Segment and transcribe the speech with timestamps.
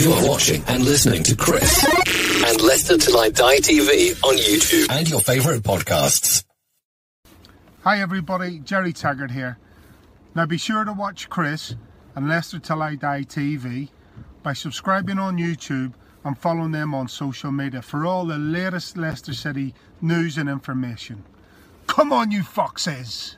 [0.00, 4.86] You are watching and listening to Chris and Leicester Till I Die TV on YouTube
[4.88, 6.42] and your favourite podcasts.
[7.84, 9.58] Hi everybody, Jerry Taggart here.
[10.34, 11.74] Now be sure to watch Chris
[12.16, 13.90] and Leicester Till I Die TV
[14.42, 15.92] by subscribing on YouTube
[16.24, 21.24] and following them on social media for all the latest Leicester City news and information.
[21.88, 23.36] Come on, you foxes!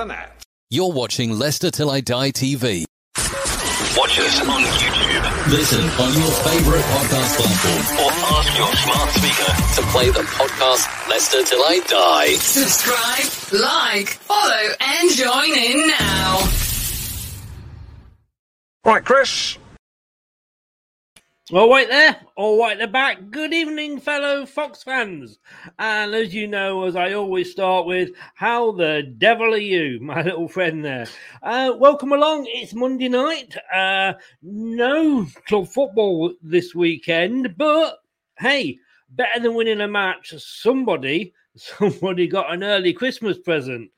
[0.00, 0.44] Back of the net.
[0.70, 2.84] You're watching Leicester Till I Die TV.
[3.96, 9.52] Watch us on YouTube Listen on your favourite podcast platform or ask your smart speaker.
[9.74, 12.34] to play the podcast Leicester Till I Die.
[12.36, 16.38] Subscribe, like, follow, and join in now.
[18.84, 19.58] Right, Chris.
[21.52, 23.28] All right there, all right, they're back.
[23.32, 25.40] Good evening, fellow Fox fans.
[25.80, 30.22] And as you know, as I always start with, how the devil are you, my
[30.22, 31.08] little friend there?
[31.42, 32.46] Uh, welcome along.
[32.48, 33.56] It's Monday night.
[33.74, 34.12] Uh,
[34.42, 37.98] no club football this weekend, but
[38.38, 38.78] hey,
[39.10, 40.32] better than winning a match.
[40.38, 43.90] Somebody, somebody got an early Christmas present.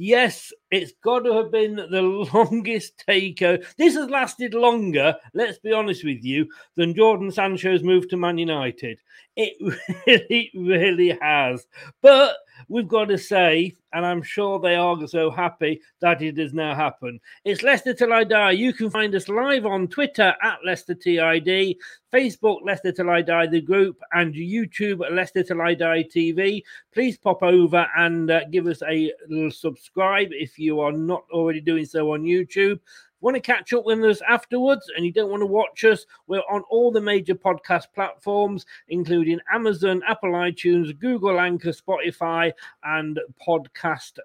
[0.00, 3.66] Yes, it's got to have been the longest takeover.
[3.76, 8.38] This has lasted longer, let's be honest with you, than Jadon Sancho's move to Man
[8.38, 9.00] United.
[9.38, 9.54] It
[10.06, 11.64] really, really has.
[12.02, 12.36] But
[12.68, 16.74] we've got to say, and I'm sure they are so happy that it has now
[16.74, 17.20] happened.
[17.44, 18.50] It's Leicester Till I Die.
[18.50, 21.76] You can find us live on Twitter at Leicester TID,
[22.12, 26.62] Facebook Leicester Till I Die, the group, and YouTube Leicester Till I Die TV.
[26.92, 31.60] Please pop over and uh, give us a little subscribe if you are not already
[31.60, 32.80] doing so on YouTube.
[33.20, 36.06] Want to catch up with us afterwards and you don't want to watch us?
[36.28, 42.52] We're on all the major podcast platforms, including Amazon, Apple iTunes, Google Anchor, Spotify,
[42.84, 44.18] and Podcast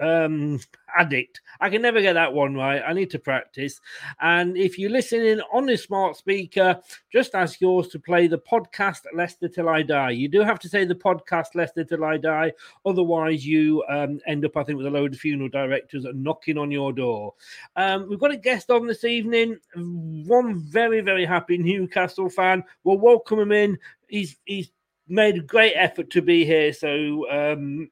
[0.00, 0.58] um
[0.98, 1.40] addict.
[1.60, 2.82] I can never get that one right.
[2.86, 3.80] I need to practice.
[4.20, 6.80] And if you're listening on a smart speaker
[7.12, 10.10] just ask yours to play the podcast Leicester till i die.
[10.10, 12.52] You do have to say the podcast Leicester till i die.
[12.84, 16.70] Otherwise you um, end up i think with a load of funeral directors knocking on
[16.70, 17.34] your door.
[17.76, 19.58] Um, we've got a guest on this evening.
[19.76, 22.64] One very very happy newcastle fan.
[22.84, 23.78] We'll welcome him in.
[24.08, 24.70] He's he's
[25.08, 26.72] made a great effort to be here.
[26.72, 27.90] So um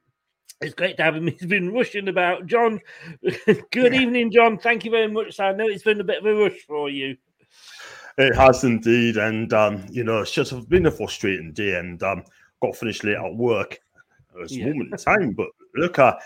[0.60, 1.26] it's great to have him.
[1.38, 2.46] He's been rushing about.
[2.46, 2.81] John,
[3.70, 4.58] good evening, John.
[4.58, 5.38] Thank you very much.
[5.40, 7.16] I know it's been a bit of a rush for you.
[8.16, 12.25] It has indeed, and um, you know, it's just been a frustrating day, and um,
[12.60, 13.75] got finished late at work.
[14.34, 14.66] It was a Yeah.
[14.66, 16.19] moment in time, but look at.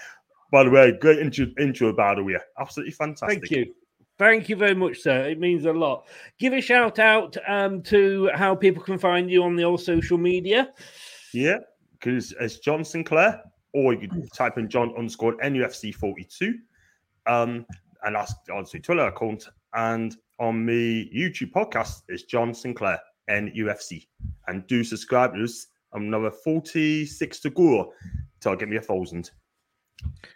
[0.50, 3.40] By the way, great intro, intro by the way, absolutely fantastic.
[3.40, 3.74] Thank you.
[4.18, 5.24] Thank you very much, sir.
[5.24, 6.06] It means a lot.
[6.38, 10.18] Give a shout out um, to how people can find you on the old social
[10.18, 10.70] media.
[11.32, 11.56] Yeah,
[11.92, 13.40] because it's John Sinclair,
[13.72, 16.58] or you can type in John underscore NUFC 42.
[17.26, 17.66] Um,
[18.04, 19.48] and that's obviously Twitter account.
[19.74, 22.98] And on the YouTube podcast is John Sinclair,
[23.30, 24.06] NUFC.
[24.48, 25.68] And do subscribe to us.
[25.92, 27.92] I'm another 46 to go
[28.40, 29.30] till I get me a thousand.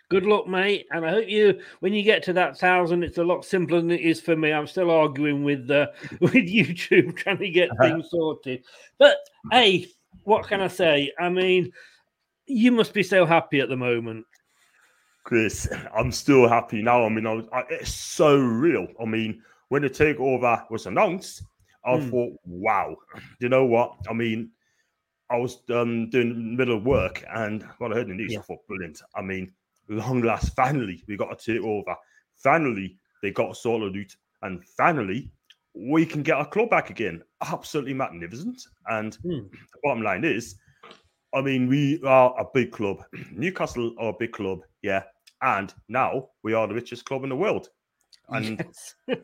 [0.08, 0.86] Good luck, mate.
[0.92, 3.90] And I hope you, when you get to that thousand, it's a lot simpler than
[3.90, 4.52] it is for me.
[4.52, 5.88] I'm still arguing with uh,
[6.20, 8.62] with YouTube trying to get things sorted.
[8.98, 9.16] But
[9.50, 9.88] hey,
[10.22, 11.12] what can I say?
[11.18, 11.72] I mean,
[12.46, 14.26] you must be so happy at the moment.
[15.24, 17.04] Chris, I'm still happy now.
[17.04, 18.86] I mean, I was, I, it's so real.
[19.00, 21.42] I mean, when the takeover was announced,
[21.84, 22.10] I Hmm.
[22.10, 22.96] thought, wow,
[23.40, 23.96] you know what?
[24.08, 24.50] I mean,
[25.28, 28.66] I was um, doing middle of work and when I heard the news, I thought,
[28.68, 29.02] brilliant.
[29.16, 29.52] I mean,
[29.88, 31.96] long last, finally, we got a takeover.
[32.36, 34.16] Finally, they got a solo loot.
[34.42, 35.32] And finally,
[35.74, 37.22] we can get our club back again.
[37.42, 38.62] Absolutely magnificent.
[38.88, 39.48] And Hmm.
[39.50, 40.56] the bottom line is,
[41.36, 43.04] I mean, we are a big club.
[43.32, 45.02] Newcastle are a big club, yeah.
[45.42, 47.68] And now we are the richest club in the world.
[48.30, 48.64] And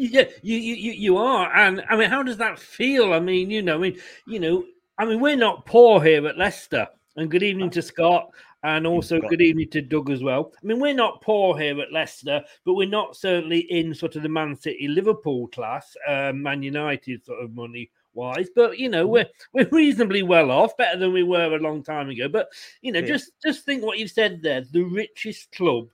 [0.00, 3.12] Yeah, you, you you you are, and I mean, how does that feel?
[3.12, 3.98] I mean, you know, I mean,
[4.28, 4.64] you know,
[4.96, 6.86] I mean, we're not poor here at Leicester.
[7.18, 8.30] And good evening to Scott,
[8.62, 10.52] and also good evening to Doug as well.
[10.62, 14.22] I mean, we're not poor here at Leicester, but we're not certainly in sort of
[14.22, 18.50] the Man City, Liverpool class, um, Man United sort of money wise.
[18.54, 22.08] But you know, we're we're reasonably well off, better than we were a long time
[22.08, 22.28] ago.
[22.28, 22.50] But
[22.82, 23.06] you know, Yeah.
[23.06, 25.88] just just think what you've said there: the richest club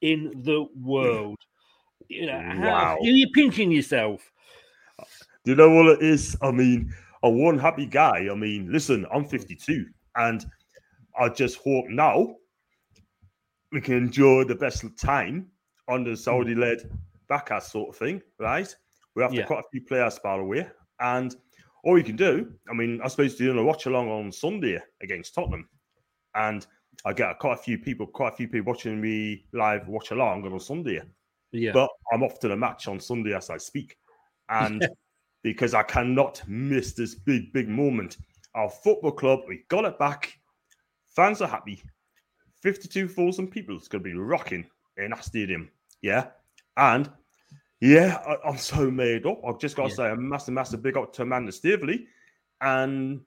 [0.00, 1.38] in the world.
[2.10, 2.98] You know, how, Wow.
[3.02, 4.32] you're pinching yourself.
[5.44, 6.38] Do you know what it is?
[6.40, 8.28] I mean, a one happy guy.
[8.32, 9.84] I mean, listen, I'm 52,
[10.16, 10.46] and
[11.18, 12.36] I just hope now
[13.72, 15.50] we can enjoy the best time
[15.88, 16.90] on the Saudi led
[17.28, 18.74] backers sort of thing, right?
[19.14, 19.46] We have Yeah.
[19.46, 20.68] quite a few players, by the way.
[21.00, 21.34] And
[21.84, 25.34] all you can do, I mean, I suppose doing a watch along on Sunday against
[25.34, 25.68] Tottenham.
[26.34, 26.66] And
[27.04, 30.50] I get quite a few people, quite a few people watching me live watch along
[30.50, 31.02] on Sunday.
[31.52, 31.72] Yeah.
[31.72, 33.96] But I'm off to the match on Sunday as I speak.
[34.48, 34.86] And
[35.42, 38.18] because I cannot miss this big, big moment.
[38.54, 40.38] Our football club, we got it back.
[41.18, 41.82] Fans are happy.
[42.62, 44.64] 52,000 people is going to be rocking
[44.98, 45.68] in that stadium.
[46.00, 46.26] Yeah.
[46.76, 47.10] And
[47.80, 49.40] yeah, I, am so made up.
[49.44, 49.96] I've just got to Yeah.
[49.96, 52.06] say a massive, massive big up to Amanda Staveley
[52.60, 53.20] and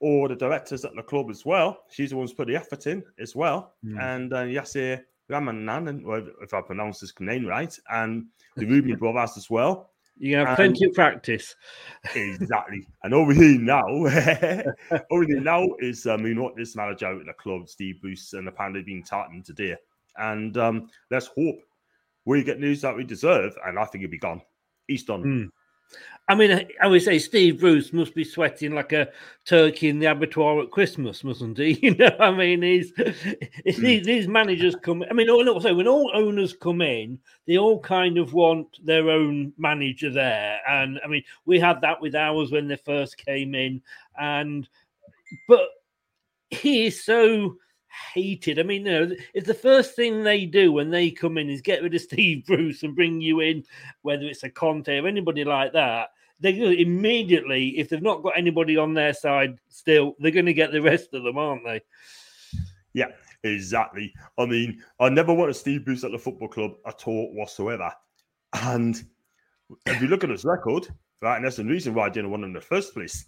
[0.00, 1.82] all the directors at the club as well.
[1.90, 3.74] She's the one's put the effort in as well.
[3.84, 4.00] Mm.
[4.02, 8.96] And uh, Yasser Ramanan, and- well, if I pronounce his name right, and the Reuben
[8.98, 9.89] brothers as well.
[10.20, 11.56] You have And- plenty of practice.
[12.14, 12.86] Exactly.
[13.02, 13.82] and over here now,
[15.10, 18.00] over here now is um, you know what this manager out at the club, Steve
[18.02, 19.76] Bruce, and apparently being tartan today.
[20.18, 21.56] And um, let's hope
[22.26, 24.42] we get news that we deserve, and I think he'll be gone.
[24.88, 25.22] He's done.
[25.24, 25.50] Mm.
[26.28, 29.08] I mean, I- would say Steve Bruce must be sweating like a
[29.44, 31.72] turkey in the abattoir at Christmas, mustn't he?
[31.82, 33.82] You know, I mean, he's, it's hmm.
[33.84, 35.04] these, these managers come.
[35.10, 39.10] I mean, al- also when all owners come in, they all kind of want their
[39.10, 43.56] own manager there, and I mean, we had that with ours when they first came
[43.56, 43.82] in,
[44.16, 44.68] and
[45.48, 45.68] but
[46.50, 47.56] he is so
[48.14, 48.58] hated.
[48.58, 51.60] I mean, you know, it's the first thing they do when they come in is
[51.60, 53.64] get rid of Steve Bruce and bring you in,
[54.02, 56.10] whether it's a Conte or anybody like that.
[56.40, 60.46] They're going to immediately, if they've not got anybody on their side still, they're going
[60.46, 61.82] to get the rest of them, aren't they?
[62.94, 63.08] Yeah,
[63.44, 64.14] exactly.
[64.38, 67.92] I mean, I never wanted Steve Bruce at the football club at all whatsoever.
[68.54, 69.02] And
[69.86, 70.88] if you look at his record,
[71.20, 73.26] right, and that's the reason why I didn't want him in the first place.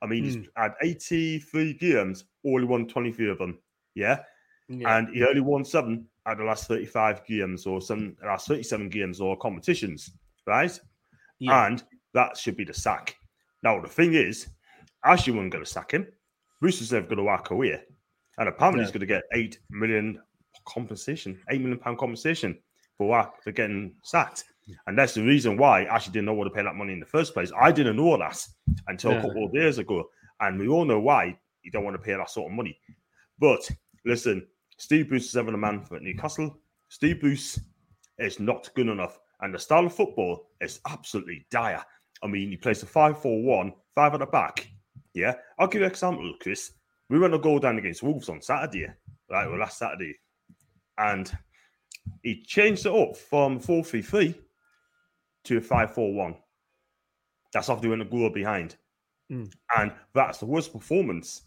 [0.00, 0.42] I mean, he's hmm.
[0.56, 3.58] had 83 games, only won 23 of them.
[3.94, 4.20] Yeah.
[4.68, 4.96] Yeah.
[4.98, 8.88] And he only won seven out of the last 35 games or some last 37
[8.88, 10.10] games or competitions,
[10.46, 10.78] right?
[11.38, 11.66] Yeah.
[11.66, 11.82] And
[12.14, 13.16] that should be the sack.
[13.62, 14.48] Now, the thing is,
[15.04, 16.06] Ashley wasn't going to sack him.
[16.60, 17.78] Bruce was never going to walk away.
[18.38, 18.84] And apparently, No.
[18.84, 20.18] he's going to get 8 million
[20.66, 22.58] compensation, 8 million pound compensation
[22.96, 23.30] for?
[23.42, 24.44] For getting sacked.
[24.86, 27.06] And that's the reason why Ashley didn't know what to pay that money in the
[27.06, 27.52] first place.
[27.60, 28.46] I didn't know that
[28.88, 29.18] until Yeah.
[29.18, 30.08] a couple of years ago.
[30.40, 32.78] And we all know why you don't want to pay that sort of money.
[33.38, 33.68] But
[34.04, 34.46] listen,
[34.78, 36.58] Steve Bruce is having a man for Newcastle.
[36.88, 37.60] Steve Bruce
[38.18, 39.18] is not good enough.
[39.40, 41.84] And the style of football is absolutely dire.
[42.22, 44.68] I mean, he plays a 5 4 1, five at the back.
[45.12, 45.34] Yeah.
[45.58, 46.72] I'll give you an example, Chris.
[47.10, 48.88] We went to go down against Wolves on Saturday,
[49.30, 49.48] right?
[49.48, 50.16] Well, last Saturday.
[50.98, 51.36] And
[52.22, 54.34] he changed it up from 4 3 3
[55.44, 56.36] to a 5 4 1.
[57.52, 58.76] That's after we went a goal behind.
[59.30, 59.52] Mm.
[59.76, 61.42] And that's the worst performance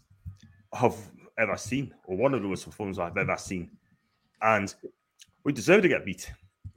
[0.72, 0.98] of
[1.38, 3.70] ever seen, or one of the worst performances I've ever seen.
[4.42, 4.74] And
[5.44, 6.30] we deserve to get beat.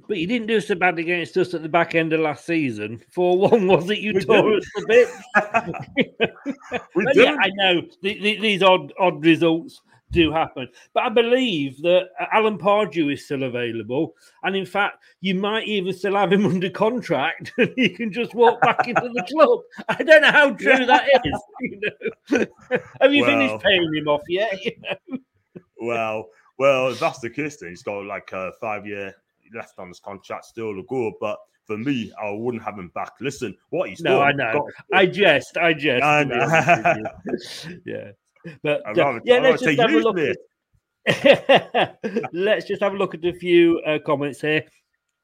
[0.07, 3.01] But you didn't do so bad against us at the back end of last season.
[3.11, 3.99] 4 1, was it?
[3.99, 5.09] You We tore us a bit.
[6.95, 7.37] We yeah.
[7.39, 10.67] I know the, the, these odd odd results do happen.
[10.93, 14.15] But I believe that uh, Alan Pardew is still available.
[14.43, 18.33] And in fact, you might even still have him under contract and you can just
[18.35, 19.59] walk back into the club.
[19.89, 21.41] I don't know how true that is.
[21.61, 22.45] You know?
[23.01, 23.31] have you Well.
[23.31, 24.63] finished paying him off yet?
[24.63, 25.17] You know?
[25.79, 29.13] Well, well, if that's the case, then he's got like a five year
[29.55, 31.11] left on his contract still to go.
[31.19, 33.13] But for me, I wouldn't have him back.
[33.19, 34.27] Listen, what he's No, done.
[34.27, 34.53] I know.
[34.59, 35.57] got- I jest.
[35.57, 36.03] I jest.
[36.03, 36.39] I know.
[36.41, 37.93] honest with you.
[37.93, 38.11] yeah.
[38.63, 40.15] But I'd rather- yeah, I'd let's just take have a look.
[40.15, 40.37] mate.
[42.33, 44.63] Let's just have a look at a few uh, comments here.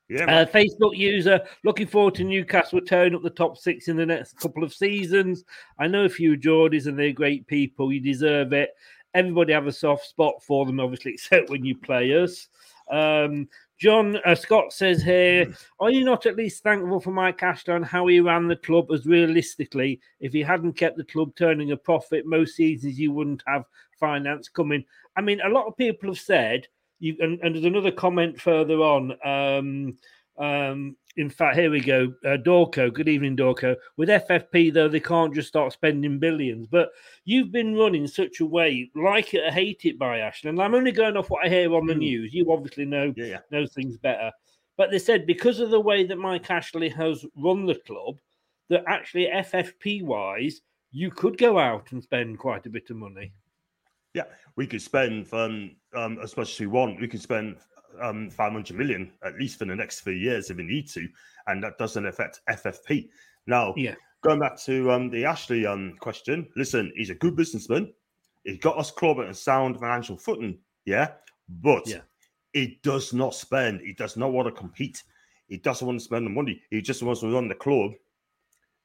[0.10, 0.46] Yeah, Uh.
[0.46, 4.64] Facebook user looking forward to Newcastle tearing up the top six in the next couple
[4.64, 5.44] of seasons.
[5.80, 7.92] I know a few Geordies and they're great people.
[7.92, 8.72] You deserve it.
[9.14, 12.48] Everybody have a soft spot for them, obviously, except when you play us.
[12.90, 13.48] Um,
[13.80, 17.86] John uh, Scott says here, are you not at least thankful for Mike Ashley and
[17.86, 18.92] how he ran the club?
[18.92, 23.44] As realistically, if he hadn't kept the club turning a profit most seasons, you wouldn't
[23.46, 23.66] have
[24.00, 24.84] finance coming.
[25.16, 26.68] I mean, a lot of people have said,
[27.00, 29.12] you, and, and there's another comment further on.
[29.24, 29.98] Um,
[30.38, 32.14] um, in fact, here we go.
[32.24, 33.76] Uh, Dorco, good evening, Dorco.
[33.98, 36.68] With FFP, though, they can't just start spending billions.
[36.68, 36.90] But
[37.26, 40.50] you've been running such a way, like it or hate it by Ashton.
[40.52, 42.34] And I'm only going off what I hear on the news.
[42.34, 43.40] You obviously know Yeah, yeah.
[43.52, 44.32] know things better.
[44.78, 48.20] But they said because of the way that Mike Ashley has run the club,
[48.70, 53.32] that actually FFP wise, you could go out and spend quite a bit of money.
[54.14, 54.26] Yeah,
[54.56, 57.02] we could spend um, um, as much as we want.
[57.02, 57.58] We could spend
[58.02, 61.08] um, 500 million at least for the next three years if we need to,
[61.48, 63.10] and that doesn't affect FFP.
[63.46, 63.96] Now, Yeah.
[64.22, 67.94] going back to um, the Ashley um, question, listen, he's a good businessman.
[68.44, 71.14] He got us club at a sound financial footing, yeah,
[71.50, 72.02] but Yeah.
[72.54, 73.82] he does not spend.
[73.82, 75.04] He does not want to compete.
[75.48, 76.62] He doesn't want to spend the money.
[76.72, 77.92] He just wants to run the club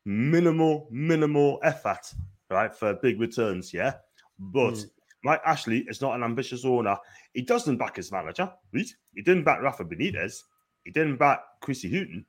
[0.04, 2.12] minimal, minimal effort,
[2.50, 3.94] right, for big returns, yeah.
[4.38, 4.90] But Mm.
[5.24, 6.96] Mike Ashley is not an ambitious owner.
[7.32, 8.86] He doesn't back his manager, right?
[9.14, 10.42] He didn't back Rafa Benitez.
[10.84, 12.26] He didn't back Chrissy Hughton,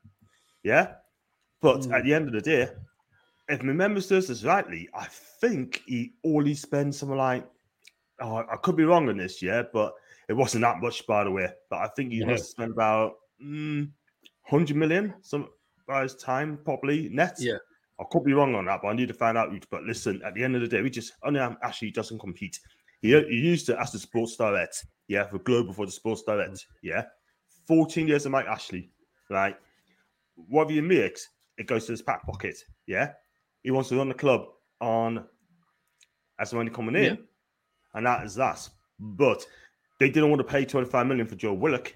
[0.64, 0.96] yeah.
[1.62, 1.94] But Mm.
[1.98, 2.70] at the end of the day,
[3.50, 7.50] if my memory serves us rightly, I think he only spends something like,
[8.20, 9.94] oh, I could be wrong on this, yeah, but
[10.30, 11.50] it wasn't that much, by the way.
[11.70, 12.28] But I think he No.
[12.28, 13.90] must spend about mm,
[14.50, 15.50] 100 million some
[15.88, 17.38] by his time, probably net.
[17.40, 17.58] Yeah.
[18.00, 19.52] I could be wrong on that, but I need to find out.
[19.70, 22.60] But listen, at the end of the day, we just only Ashley doesn't compete.
[23.04, 26.66] He, he used to as the sports direct, yeah, for Global for the sports direct,
[26.82, 27.04] yeah.
[27.68, 28.90] 14 years of Mike Ashley,
[29.30, 29.56] right?
[30.48, 32.56] Whatever you mix, it goes to his back pocket,
[32.88, 33.12] yeah.
[33.62, 34.46] He wants to run the club
[34.82, 35.26] on
[36.40, 37.16] as the money coming in, Yeah.
[37.94, 38.68] and that is that.
[39.00, 39.46] But
[40.00, 41.94] they didn't want to pay 25 million for Joe Willock,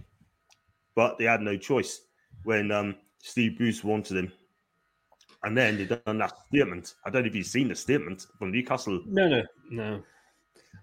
[0.94, 2.02] but they had no choice
[2.44, 4.32] when um, Steve Bruce wanted him.
[5.44, 6.96] And then they done that statement.
[7.06, 9.02] I don't know if you've seen the statement from Newcastle.
[9.06, 10.04] No, no, no.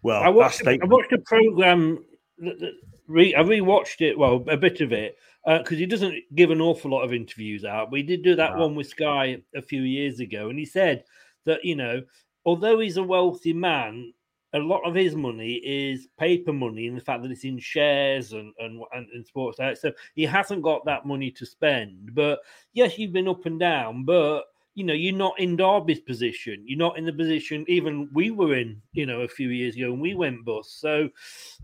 [0.05, 0.67] Well, I watched.
[0.67, 2.05] I watched a program.
[2.39, 2.73] That, that
[3.09, 4.19] re, I rewatched it.
[4.19, 7.65] Well, a bit of it uh, because he doesn't give an awful lot of interviews
[7.65, 7.91] out.
[7.91, 8.67] But he did do that No.
[8.67, 11.05] one with Sky a few years ago, and he said
[11.47, 12.03] that you know,
[12.45, 14.13] although he's a wealthy man,
[14.53, 18.33] a lot of his money is paper money, and the fact that it's in shares
[18.33, 19.59] and and and, and sports.
[19.81, 22.15] So he hasn't got that money to spend.
[22.15, 22.41] But
[22.75, 24.45] yes, you've been up and down, but
[24.75, 26.63] you know, you're not in Derby's position.
[26.67, 29.91] You're not in the position even we were in, you know, a few years ago
[29.93, 30.81] when we went bust.
[30.81, 31.09] So,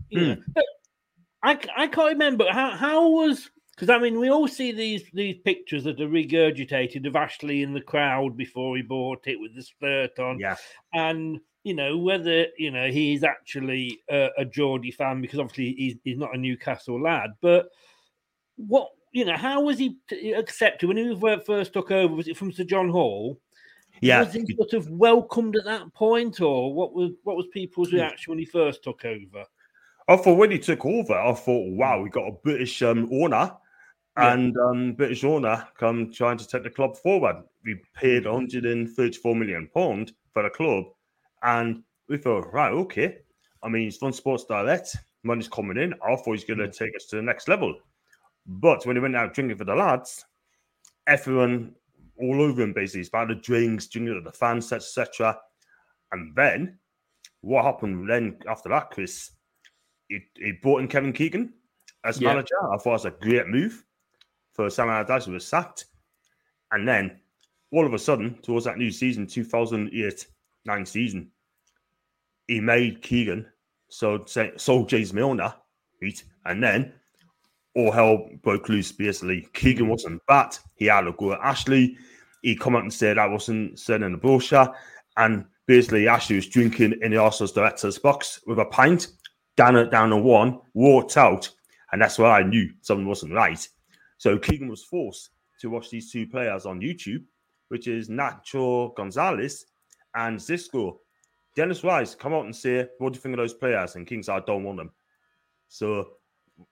[0.09, 0.61] you know, hmm.
[1.43, 2.45] I, I can't remember.
[2.49, 7.07] How how was because I mean we all see these these pictures that are regurgitated
[7.07, 10.55] of Ashley in the crowd before he bought it with the skirt on, yeah,
[10.93, 15.95] and you know whether you know he's actually a, a Geordie fan because obviously he's,
[16.03, 17.69] he's not a Newcastle lad, but
[18.57, 22.13] what you know how was he uh, accepted when he was- first took over?
[22.13, 23.39] Was it from Sir John Hall?
[24.01, 24.23] yeah.
[24.23, 27.97] was he sort of welcomed at that point, or what was what was people's hmm.
[27.97, 29.45] reaction when he first took over?
[30.07, 32.03] I thought when he took over, I thought, wow, hmm.
[32.03, 33.55] we got a British um, owner
[34.17, 34.33] Yeah.
[34.33, 37.43] and um, British owner come trying to take the club forward.
[37.63, 38.33] We paid hmm.
[38.33, 40.85] 134 million pound for the club,
[41.43, 43.17] and we thought, right, okay.
[43.63, 45.93] I mean, he's done Sports Direct, money's coming in.
[45.93, 47.75] I thought he's going to take us to the next level.
[48.45, 50.25] But when he went out drinking for the lads,
[51.07, 51.75] everyone
[52.17, 55.37] all over him basically, about the drinks, drinking to the fans, etc.
[56.11, 56.77] And then
[57.41, 59.31] what happened then after that, Chris?
[60.09, 61.53] He, he brought in Kevin Keegan
[62.03, 62.29] as Yeah.
[62.29, 62.55] manager.
[62.71, 63.83] I thought it was a great move
[64.53, 65.85] for Sam Allardyce, who was sacked.
[66.71, 67.19] And then
[67.71, 70.27] all of a sudden, towards that new season, 2008
[70.65, 71.31] 9 season,
[72.47, 73.45] he made Keegan
[73.87, 75.53] So say sold James Milner,
[76.01, 76.23] right?
[76.45, 76.93] And then
[77.75, 78.91] all hell broke loose.
[78.91, 79.91] Basically, Keegan hmm.
[79.91, 80.59] wasn't bat.
[80.75, 81.97] He had a go at Ashley.
[82.41, 84.73] He come out and said that wasn't said in the brochure.
[85.17, 89.07] And basically, Ashley was drinking in the Arsenal's director's box with a pint,
[89.57, 91.49] down it down a one, walked out,
[91.91, 93.67] and that's where I knew something wasn't right.
[94.17, 97.23] So Keegan was forced to watch these two players on YouTube,
[97.69, 99.65] which is Nacho Gonzalez
[100.15, 100.97] and Xisco.
[101.55, 103.95] Dennis Wise come out and say, What do you think of those players?
[103.95, 104.91] And King said, I don't want them.
[105.67, 106.07] So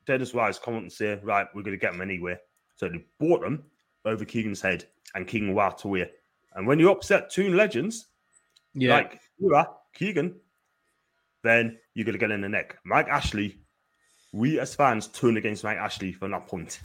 [0.06, 2.38] Dennis Wise come out and say, Right, we're going to get them anyway.
[2.76, 3.64] So they bought them
[4.06, 6.10] over Keegan's head, and Keegan walked away.
[6.56, 8.08] And when you upset two legends,
[8.74, 8.96] Yeah.
[8.96, 9.20] like
[9.54, 10.36] are, Keegan,
[11.44, 12.78] then you're going to get in the neck.
[12.86, 13.58] Mike Ashley,
[14.34, 16.80] we as fans turn against Mike Ashley from that point.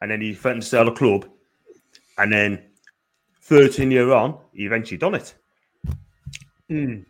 [0.00, 1.28] And then he threatened to sell the club.
[2.18, 2.62] And then
[3.42, 5.34] 13 year on, he eventually done it.
[6.68, 7.00] Hmm.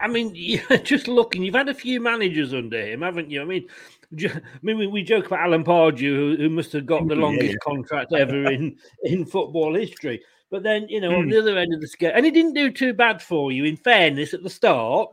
[0.00, 0.34] I mean,
[0.84, 3.42] just looking, you've had a few managers under him, haven't you?
[3.42, 3.66] I mean,
[4.24, 7.56] I mean, we, joke about Alan Pardew, who, who must have got the longest yeah.
[7.62, 10.22] contract ever in in football history.
[10.50, 11.30] But then, you know, on Hmm.
[11.30, 13.64] the other end of the scale, and he didn't do too bad for you.
[13.64, 15.10] In fairness, at the start,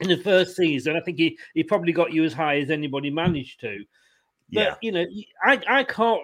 [0.00, 3.10] in the first season, I think he he probably got you as high as anybody
[3.10, 3.84] managed to.
[4.52, 4.74] But Yeah.
[4.82, 5.06] you know,
[5.44, 6.22] I I can't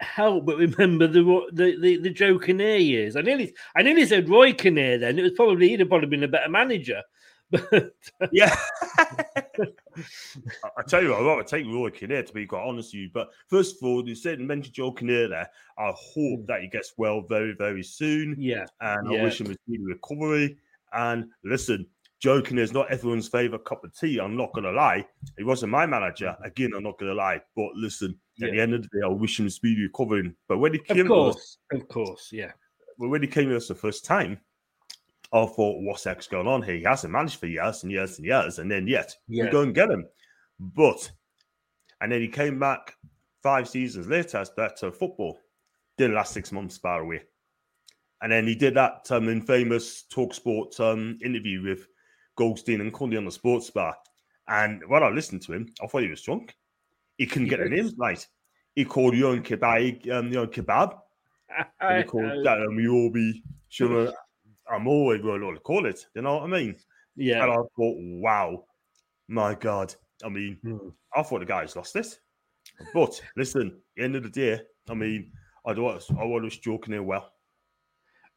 [0.00, 3.14] help but remember the the the, the Joe Kinnear years.
[3.14, 4.98] I nearly I nearly said Roy Kinnear.
[4.98, 7.02] Then it was probably he'd have probably been a better manager.
[7.50, 7.92] But
[8.32, 8.54] Yeah.
[10.76, 13.10] I, tell you what, I'd rather take Roy Kinnear to be quite honest with you.
[13.12, 15.50] But first of all, you said mentioned Joe Kinnear there.
[15.78, 16.46] I hope hmm.
[16.46, 18.36] that he gets well very, very soon.
[18.38, 20.58] yeah, And I wish him a speedy recovery.
[20.92, 21.86] And listen,
[22.18, 24.18] Joe Kinnear is not everyone's favorite cup of tea.
[24.18, 25.06] I'm not gonna lie.
[25.36, 26.28] He wasn't my manager.
[26.28, 26.44] Mm-hmm.
[26.44, 27.40] Again, I'm not gonna lie.
[27.54, 30.32] But listen, at the end of the day, I wish him a speedy recovery.
[30.48, 32.52] But when he of came us, course, of course, yeah,
[32.98, 34.38] but when he came to us the first time,
[35.32, 36.76] I thought, what's heck's going on here?
[36.76, 39.44] He hasn't managed for years and years and years, and then yet Yeah.
[39.44, 40.06] we go and get him.
[40.60, 41.10] But
[42.00, 42.94] and then he came back
[43.42, 45.38] five seasons later as director of football.
[45.98, 47.22] Didn't last six months, by the way.
[48.22, 51.86] And then he did that um, infamous Talk Sport um, interview with
[52.36, 53.96] Goldstein and Cundy on the sports bar.
[54.48, 56.54] And when I listened to him, I thought he was drunk.
[57.18, 57.70] He couldn't get the Yes.
[57.84, 58.26] names right.
[58.74, 60.98] He called Yon Kebab, um, Yon Kebab,
[61.80, 64.12] and he called that um, Yobi Shuma
[64.70, 66.06] I'm always what to call it.
[66.14, 66.76] You know what I mean?
[67.16, 67.42] Yeah.
[67.44, 68.64] And I thought, wow,
[69.28, 69.94] my God.
[70.24, 70.88] I mean, Hmm.
[71.14, 72.18] I thought the guy's lost it.
[72.92, 75.32] But listen, end of the day, I mean,
[75.66, 77.32] I don't I was joking here well.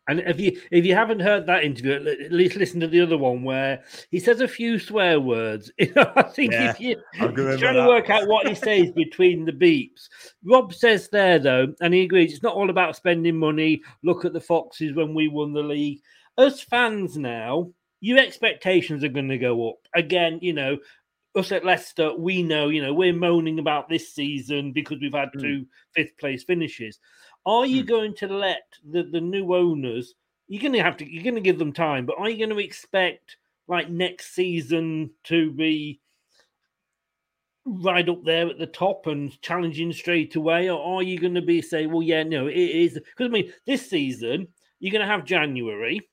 [0.08, 3.18] And if you if you haven't heard that interview, at least listen to the other
[3.18, 5.72] one where he says a few swear words.
[5.96, 7.88] I think Yeah, if you trying to that.
[7.88, 10.10] work out what he says between the beeps.
[10.44, 13.84] Rob says there though, and he agrees, it's not all about spending money.
[14.04, 16.02] Look at the Foxes when we won the league.
[16.39, 20.39] As fans now, your expectations are going to go up again.
[20.41, 20.78] You know,
[21.36, 25.34] us at Leicester, we know, you know, we're moaning about this season because we've had
[25.36, 25.41] Mm.
[25.41, 26.97] two fifth place finishes.
[27.45, 30.15] Are you going to let the, the new owners?
[30.47, 31.12] You're going to have to.
[31.12, 35.12] You're going to give them time, but are you going to expect like next season
[35.25, 35.99] to be
[37.65, 41.41] right up there at the top and challenging straight away, or are you going to
[41.41, 44.47] be say, well, yeah, no, it is because I mean, this season
[44.80, 46.09] you're going to have January,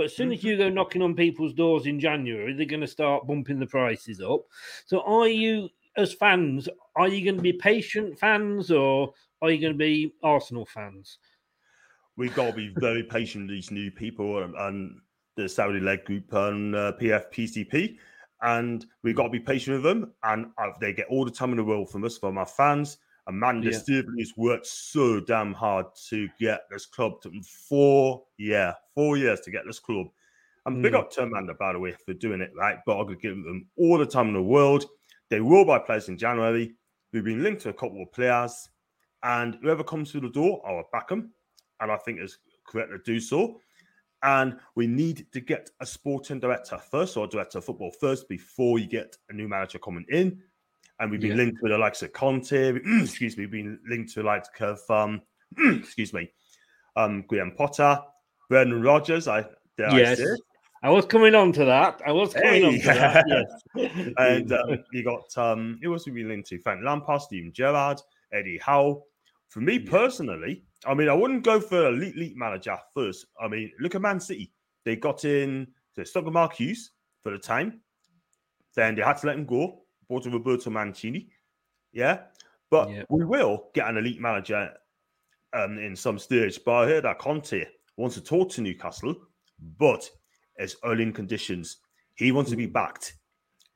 [0.00, 2.86] but as soon as you go knocking on people's doors in January, they're going to
[2.86, 4.46] start bumping the prices up.
[4.86, 6.70] So, are you as fans?
[6.96, 11.18] Are you going to be patient fans, or are you going to be Arsenal fans?
[12.16, 15.00] We've got to be very patient with these new people and, and
[15.36, 17.98] the Saudi led group and uh, PFPCP.
[18.40, 20.14] And we've got to be patient with them.
[20.22, 22.96] And uh, they get all the time in the world from us, from our fans.
[23.30, 23.78] Amanda Yeah.
[23.78, 29.40] Stephen has worked so damn hard to get this club to four, yeah, four years
[29.42, 30.08] to get this club.
[30.66, 30.98] And big Mm.
[30.98, 32.78] up to Amanda, by the way, for doing it right.
[32.84, 34.84] But going to give them all the time in the world.
[35.30, 36.74] They will buy players in January.
[37.12, 38.68] We've been linked to a couple of players.
[39.22, 41.32] And whoever comes through the door, I will back them.
[41.80, 43.60] And I think it's correct to do so.
[44.22, 48.78] And we need to get a sporting director first, or director of football first, before
[48.78, 50.42] you get a new manager coming in.
[51.00, 51.36] And we've been Yeah.
[51.44, 55.22] linked with the likes of Conte, excuse me, we've been linked to like of um,
[55.58, 56.30] excuse me,
[56.96, 57.98] um, Graham Potter,
[58.48, 59.26] Brendan Rodgers.
[59.26, 60.26] I dare I yes, say.
[60.82, 62.00] I was coming on to that.
[62.06, 62.80] I was coming on Hey.
[62.80, 63.24] to that.
[63.74, 66.58] Yes, and um, you got um, who else have we been linked to?
[66.58, 68.00] Frank Lampard, Steven Gerrard,
[68.32, 69.02] Eddie Howe.
[69.48, 73.26] For me personally, I mean, I wouldn't go for an elite, elite manager first.
[73.40, 74.52] I mean, look at Man City.
[74.84, 77.80] They got in the with Mark Hughes for the time.
[78.74, 79.82] Then they had to let him go.
[80.10, 81.28] Bought Roberto Mancini.
[81.92, 82.22] Yeah.
[82.68, 84.72] But we will get an elite manager
[85.52, 86.60] um, in some stage.
[86.64, 87.64] But I heard that Conte
[87.96, 89.14] wants to talk to Newcastle,
[89.78, 90.10] but
[90.56, 91.78] it's early in conditions.
[92.16, 93.14] He wants to be backed.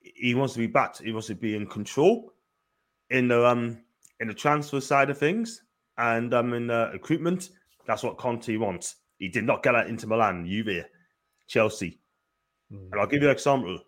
[0.01, 1.03] he wants to be backed.
[1.03, 2.33] He wants to be in control
[3.11, 3.79] in the um
[4.21, 5.63] in the transfer side of things
[5.99, 7.51] and um in the recruitment.
[7.87, 8.97] That's what Conte wants.
[9.19, 10.85] He did not get that Inter Milan, Juve,
[11.47, 11.99] Chelsea.
[12.71, 13.79] And I'll give you an example.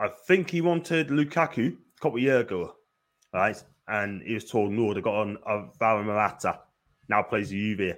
[0.00, 2.76] I think he wanted Lukaku a couple of years ago,
[3.32, 3.62] right?
[3.88, 6.60] And he was told no, they got on uh, Alvaro Morata,
[7.08, 7.96] now plays the Juve.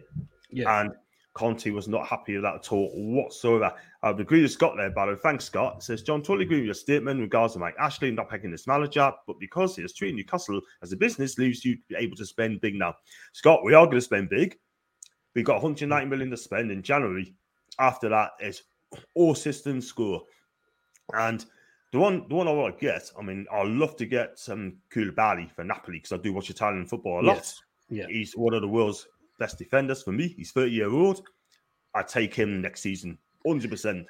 [0.50, 0.80] Yeah.
[0.80, 0.92] And
[1.35, 3.72] Conte was not happy with that at all whatsoever.
[4.02, 5.18] I would agree with Scott there, by the way.
[5.20, 5.76] Thanks, Scott.
[5.78, 8.52] It says, John, totally agree with your statement in regards to Mike Ashley not picking
[8.52, 11.96] this manager, but because he is treating Newcastle as a business, leaves you to be
[11.96, 12.94] able to spend big now.
[13.33, 14.57] Scott, we are going to spend big.
[15.35, 17.35] We've got 190 million to spend in January.
[17.80, 18.62] After that, it's
[19.16, 20.22] all systems score.
[21.12, 21.44] And
[21.94, 24.78] the one, the one I want to get, I mean, I'd love to get some
[24.92, 27.37] Koulibaly for Napoli because I do watch Italian football a lot.
[27.37, 27.61] Yes.
[27.88, 28.07] Yeah.
[28.09, 29.07] He's one of the world's
[29.38, 30.26] best defenders for me.
[30.26, 31.22] He's 30 year old.
[31.94, 34.04] I take him next season, 100%.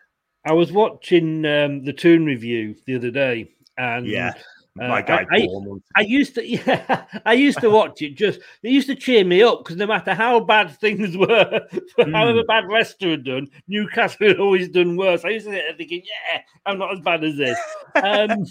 [0.47, 4.33] I was watching um, the Toon review the other day, and Yeah.
[4.81, 5.49] Uh, My guy, I, I,
[5.97, 8.17] I used to, yeah, I used to watch it.
[8.17, 11.29] Just it used to cheer me up because no matter how bad things were,
[12.13, 12.47] however Mm.
[12.49, 15.25] bad Leicester had done, Newcastle had always done worse.
[15.25, 17.59] I used to sit there thinking, yeah, I'm not as bad as this.
[17.95, 18.45] Um,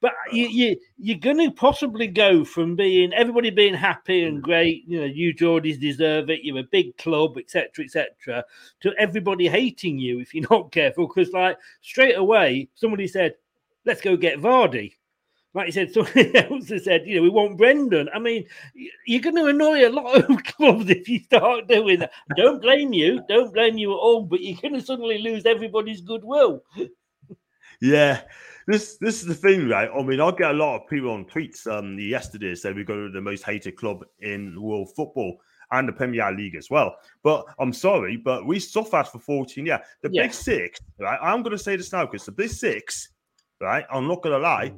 [0.00, 4.82] but you, you, you're going to possibly go from being everybody being happy and great,
[4.88, 6.40] you know, you Geordies deserve it.
[6.42, 8.44] You're a big club, etc., etc.,
[8.80, 11.06] to everybody hating you if you're not careful.
[11.06, 13.34] Because like straight away, somebody said,
[13.84, 14.94] "Let's go get Vardy."
[15.54, 18.08] Like you said, somebody else has said, you know, we want Brendan.
[18.14, 18.44] I mean,
[19.06, 22.12] you're going to annoy a lot of clubs if you start doing that.
[22.36, 23.22] Don't blame you.
[23.28, 24.22] Don't blame you at all.
[24.22, 26.62] But you're going to suddenly lose everybody's goodwill.
[27.80, 28.22] Yeah,
[28.66, 29.90] this this is the thing, right?
[29.94, 33.06] I mean, I get a lot of people on tweets um yesterday say we go
[33.06, 35.36] to the most hated club in world football
[35.72, 36.96] and the Premier League as well.
[37.22, 39.80] But I'm sorry, but we suffered for 14 years.
[40.02, 40.22] The Yeah.
[40.22, 41.18] big six, right?
[41.20, 43.08] I'm going to say this now because the big six,
[43.60, 43.84] right?
[43.90, 44.72] I'm not going to lie,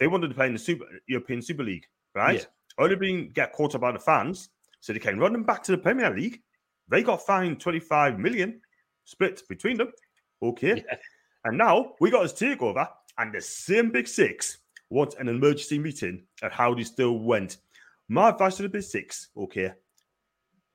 [0.00, 2.40] they wanted to play in the Super European Super League, right?
[2.40, 2.44] Yeah.
[2.82, 4.48] Only being get caught up by the fans,
[4.80, 6.40] so they came running back to the Premier League.
[6.88, 8.60] They got fined 25 million,
[9.04, 9.92] split between them.
[10.42, 10.82] Okay.
[11.44, 14.58] And now we got his takeover, and the same big six
[14.88, 17.58] want an emergency meeting at how this still went.
[18.08, 19.72] My advice to the big six, okay,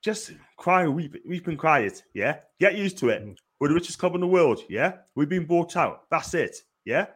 [0.03, 2.37] just cry, weep, weep and cry it, yeah?
[2.59, 3.25] Get used to it.
[3.25, 3.35] Mm.
[3.59, 4.97] We're the richest club in the world, yeah?
[5.15, 6.03] We've been bought out.
[6.09, 7.07] That's it, yeah?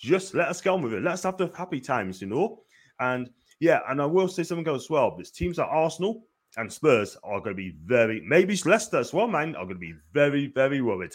[0.00, 1.02] Just let us get on with it.
[1.02, 2.62] Let's have the happy times, you know?
[3.00, 3.28] And
[3.60, 5.10] yeah, and I will say something else as well.
[5.10, 6.24] Because teams like Arsenal
[6.56, 9.80] and Spurs are going to be very, maybe Leicester as well, man, are going to
[9.80, 11.14] be very, very worried.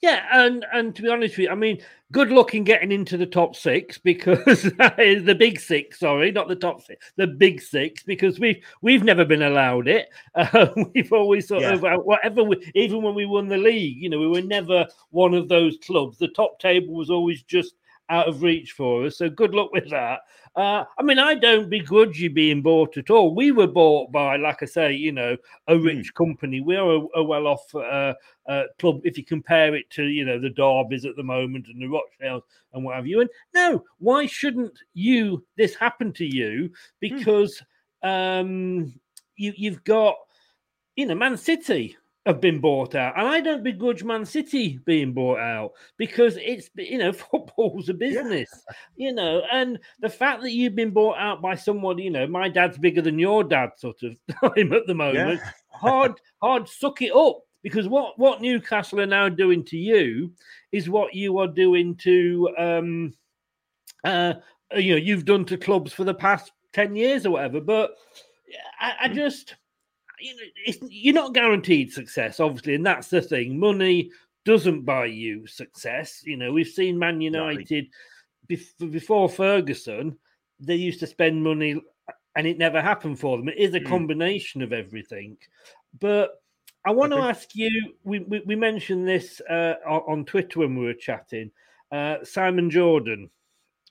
[0.00, 3.16] Yeah, and and to be honest with you, I mean, good luck in getting into
[3.16, 6.00] the top six because the big six.
[6.00, 10.08] Sorry, not the top six, the big six because we've we've never been allowed it.
[10.34, 11.74] Uh, we've always sort Yeah.
[11.74, 12.42] of uh, whatever.
[12.42, 15.78] We, even when we won the league, you know, we were never one of those
[15.78, 16.18] clubs.
[16.18, 17.74] The top table was always just
[18.12, 19.16] out of reach for us.
[19.16, 20.20] So good luck with that.
[20.54, 23.34] Uh, I mean, I don't begrudge you being bought at all.
[23.34, 25.34] We were bought by, like I say, you know,
[25.66, 26.60] a rich company.
[26.60, 28.12] We are a, a well-off uh,
[28.46, 31.80] uh, club if you compare it to, you know, the Derbies at the moment and
[31.80, 32.42] the Rochdales
[32.74, 33.22] and what have you.
[33.22, 36.70] And no, why shouldn't you this happen to you?
[37.00, 37.62] Because
[38.02, 38.92] um,
[39.36, 40.16] you you've got,
[40.96, 41.96] you know, Man City
[42.26, 46.70] have been bought out, and I don't begrudge Man City being bought out because it's
[46.76, 48.50] you know football's a business,
[48.96, 52.48] you know, and the fact that you've been bought out by someone, you know, my
[52.48, 54.16] dad's bigger than your dad, sort of
[54.54, 55.40] time at the moment.
[55.70, 57.40] hard, hard, suck it up.
[57.62, 60.32] Because what what Newcastle are now doing to you
[60.72, 63.14] is what you are doing to um
[64.04, 64.34] uh
[64.74, 67.60] you know you've done to clubs for the past 10 years or whatever.
[67.60, 67.96] But
[68.80, 69.61] i, I just know it's,
[70.90, 74.10] you're not guaranteed success obviously and that's the thing money
[74.44, 77.86] doesn't buy you success you know we've seen man united
[78.48, 80.16] bef- before ferguson
[80.60, 81.80] they used to spend money
[82.36, 83.86] and it never happened for them it is a Mm.
[83.88, 85.36] combination of everything
[86.00, 86.42] but
[86.84, 87.94] I want to think- ask you.
[88.02, 91.52] We, we, we mentioned this uh, on Twitter when we were chatting.
[91.92, 93.30] Uh, Simon Jordan,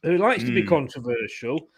[0.03, 0.67] who likes to be Mm.
[0.67, 1.69] controversial,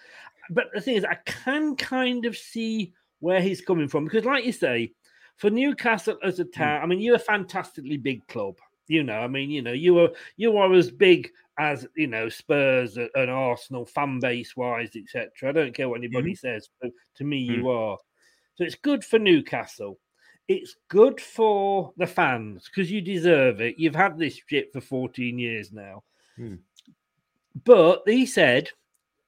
[0.49, 4.43] but the thing is, I can kind of see where he's coming from because, like
[4.43, 4.91] you say,
[5.37, 8.55] for Newcastle as a town, I mean, you're a fantastically big club.
[8.87, 12.27] You know, I mean, you know, you are you are as big as you know
[12.27, 15.29] Spurs and Arsenal fan base wise, etc.
[15.49, 16.67] I don't care what anybody says.
[16.81, 17.97] But to me, you are.
[18.55, 19.99] So it's good for Newcastle.
[20.49, 23.79] It's good for the fans because you deserve it.
[23.79, 26.03] You've had this shit for 14 years now.
[26.35, 26.55] Hmm.
[27.63, 28.69] But he said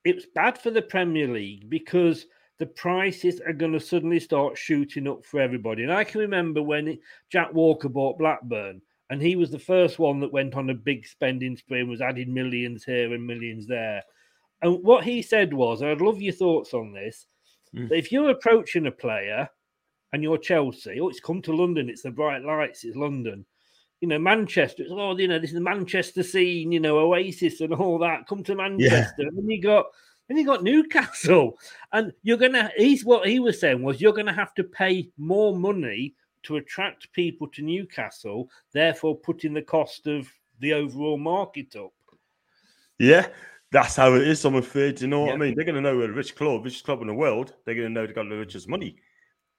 [0.04, 2.26] it's bad for the Premier League because
[2.60, 5.84] the prices are going to suddenly start shooting up for everybody.
[5.84, 6.98] And I can remember when
[7.30, 11.06] Jack Walker bought Blackburn, and he was the first one that went on a big
[11.06, 14.02] spending spree and was adding millions here and millions there.
[14.62, 17.28] And what he said was, I'd love your thoughts on this.
[17.76, 17.90] Mm.
[17.90, 19.50] That if you're approaching a player
[20.14, 23.46] and you're Chelsea, oh, it's come to London, it's the bright lights, it's London.
[24.02, 27.62] You know, Manchester, it's oh, you know, this is the Manchester scene, you know, Oasis
[27.62, 28.28] and all that.
[28.28, 29.14] Come to Manchester.
[29.20, 29.86] And then you got
[30.28, 31.58] then you got Newcastle.
[31.94, 35.56] And you're gonna he's what he was saying was you're gonna have to pay more
[35.56, 41.92] money to attract people to Newcastle, therefore putting the cost of the overall market up.
[43.00, 43.28] Yeah,
[43.72, 44.46] that's how it is.
[44.46, 45.02] I'm afraid.
[45.02, 45.34] You know what Yeah.
[45.34, 45.56] I mean?
[45.56, 47.54] They're going to know we're a rich club, richest club in the world.
[47.66, 48.92] They're going to know they got the richest money.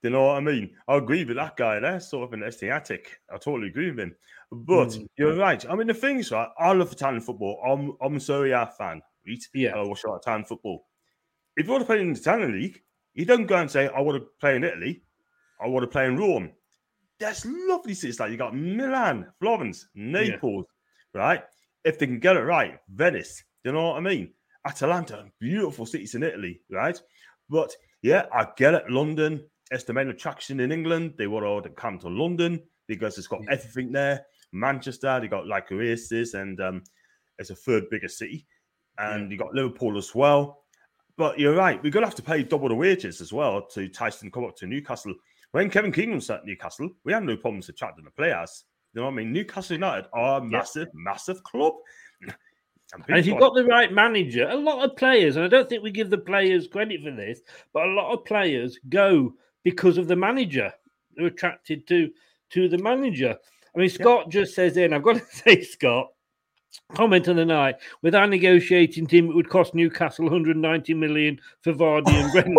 [0.02, 0.76] Do You know what I mean?
[0.88, 3.18] I agree with that guy there, sort of an Asiatic.
[3.30, 4.14] I totally agree with him.
[4.52, 5.08] But Mm.
[5.18, 5.68] you're right.
[5.68, 6.48] I mean, the things, right?
[6.58, 7.60] I love Italian football.
[7.66, 9.02] I'm I'm a Serie A fan,
[9.54, 9.76] Yeah.
[9.76, 10.86] I watch a lot of Italian football.
[11.56, 12.80] If you want to play in the Italian league,
[13.14, 15.02] you don't go and say, I want to play in Italy.
[15.60, 16.52] I want to play in Rome.
[17.18, 20.66] That's lovely cities like you got Milan, Florence, Naples,
[21.14, 21.42] right?
[21.84, 23.42] If they can get it right, Venice.
[23.64, 24.32] You know what I mean?
[24.66, 27.00] Atalanta, beautiful cities in Italy, right?
[27.48, 28.90] But yeah, I get it.
[28.90, 31.14] London, it's the main attraction in England.
[31.16, 34.26] They want all to come to London because it's got everything there.
[34.52, 36.82] Manchester, they got like Oasis, and um,
[37.38, 38.46] it's a third biggest city.
[38.98, 40.62] And you got Liverpool as well.
[41.16, 44.30] But you're right, we're gonna have to pay double the wages as well to Tyson
[44.30, 45.14] come up to Newcastle.
[45.52, 48.64] When Kevin Keegan was at Newcastle, we had no problems attracting the players.
[48.92, 49.32] You know what I mean?
[49.32, 51.74] Newcastle United are a massive, massive club.
[52.22, 52.34] And
[53.08, 55.82] And if you've got the right manager, a lot of players, and I don't think
[55.82, 57.40] we give the players credit for this,
[57.72, 60.72] but a lot of players go because of the manager.
[61.14, 62.10] They're attracted to
[62.50, 63.36] to the manager.
[63.74, 66.08] I mean, Scott just says in, I've got to say, Scott,
[66.94, 71.72] comment on the night, with our negotiating team, it would cost Newcastle 190 million for
[71.72, 72.56] Vardy and Brendan.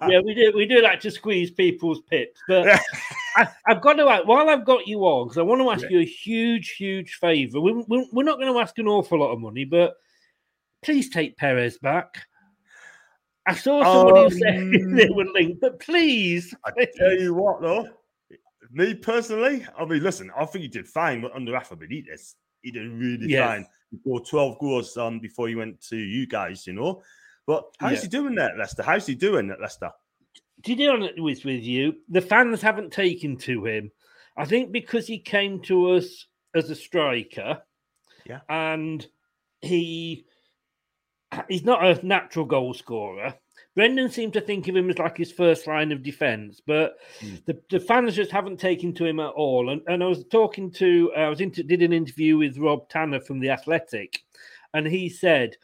[0.10, 2.68] yeah, we do we do like to squeeze people's pips, but
[3.36, 5.90] I, I've got to ask, while I've got you on, because I want to ask
[5.90, 7.60] you a huge, huge favour.
[7.60, 9.94] We, we, we're not going to ask an awful lot of money, but
[10.82, 12.26] please take Perez back.
[13.46, 16.54] I saw somebody say Um, they were linked, but please.
[16.64, 17.88] I tell you what, though,
[18.72, 22.34] me personally, I mean, listen, I think he did fine under Rafa Benitez.
[22.62, 23.46] He did really Yes.
[23.48, 23.66] fine.
[23.90, 27.02] He scored 12 goals um, before he went to you guys, you know.
[27.46, 28.00] But how's Yeah.
[28.02, 28.82] he doing there at Leicester?
[28.82, 29.90] How's he doing at Leicester?
[30.64, 33.90] to be honest with, with you, the fans haven't taken to him.
[34.36, 37.60] I think because he came to us as a striker,
[38.24, 38.42] Yeah.
[38.48, 39.04] and
[39.60, 40.24] he
[41.48, 43.34] he's not a natural goal scorer.
[43.74, 47.36] Brendan seemed to think of him as like his first line of defence, but hmm.
[47.46, 49.70] the, the fans just haven't taken to him at all.
[49.70, 52.88] And, and I was talking to, uh, I was into, did an interview with Rob
[52.88, 54.20] Tanner from the Athletic,
[54.74, 55.56] and he said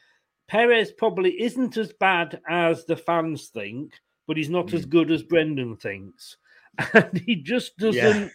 [0.47, 3.93] Perez probably isn't as bad as the fans think,
[4.27, 4.89] but he's not as hmm.
[4.89, 6.37] good as Brendan thinks.
[6.93, 8.31] And he just doesn't,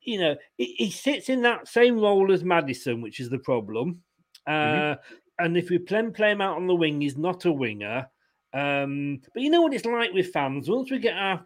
[0.00, 4.00] you know, he, he sits in that same role as Maddison, which is the problem.
[4.48, 4.92] Mm-hmm.
[4.92, 4.94] Uh,
[5.38, 8.08] And if we play, play him out on the wing, he's not a winger.
[8.54, 10.68] Um, but you know what it's like with fans.
[10.68, 11.42] Once we get our,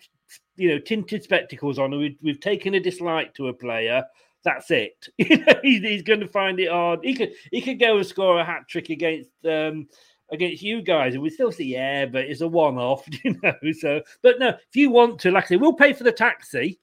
[0.57, 4.05] you know, tinted spectacles on, and we've, we've taken a dislike to a player.
[4.45, 5.09] That's it.
[5.19, 7.01] You know, he's, he's going to find it hard.
[7.03, 9.89] He could he could go and score a hat trick against um,
[10.31, 13.55] against you guys, and we still say, yeah, but it's a one off, you know.
[13.79, 16.81] So, but no, if you want to, like I say, we'll pay for the taxi.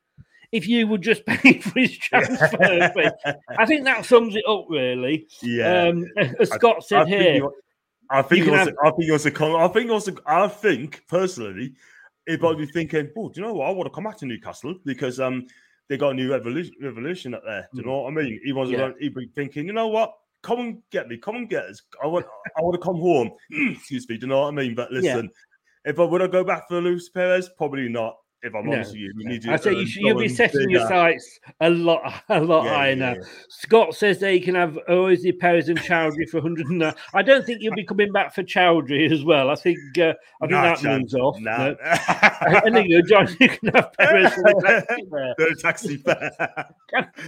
[0.51, 3.11] If you would just pay for his transfer
[3.57, 5.25] I think that sums it up really.
[5.41, 5.87] Yeah.
[5.87, 6.05] Um,
[6.39, 7.49] as Scott said I here,
[8.09, 8.59] I think was.
[8.59, 9.45] have- I think he was a.
[9.57, 10.15] I think also.
[10.25, 11.73] I think personally,
[12.27, 13.67] if I'd be thinking, oh, do you know what?
[13.67, 15.47] I want to come back to Newcastle because um
[15.89, 17.67] they got a new revolution, revolution up there.
[17.73, 18.39] Do you know what I mean?
[18.43, 18.69] He was.
[18.69, 18.91] Yeah.
[18.99, 20.13] He'd be thinking, you know what?
[20.41, 21.17] Come and get me.
[21.17, 21.81] Come and get us.
[22.03, 22.25] I want.
[22.57, 23.31] I want to come home.
[23.51, 24.17] Excuse me.
[24.17, 24.75] Do you know what I mean?
[24.75, 24.99] But Yeah.
[24.99, 25.29] listen,
[25.85, 28.17] if I would I go back for Luis Perez, probably not.
[28.45, 29.51] If I'm No, honest with you, you.
[29.53, 32.89] I say you should, you'll be setting your sights a lot, a lot Yeah, higher
[32.89, 33.13] yeah, now.
[33.13, 33.21] yeah.
[33.47, 36.93] Scott says they can have Ozzy Perez and Choudhury for 109.
[37.13, 39.49] I don't think you'll be coming back for Choudhury as well.
[39.49, 41.01] I think uh, I think Nah, that chance.
[41.03, 41.39] moves off.
[41.39, 41.69] Nah.
[41.69, 41.75] No.
[42.65, 44.33] and then you, John, you can have Perez.
[44.33, 46.29] for the taxi fare.